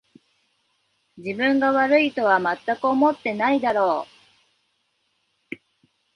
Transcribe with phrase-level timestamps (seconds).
[1.15, 4.07] 自分が悪いとはまったく思ってないだろ
[5.51, 5.55] う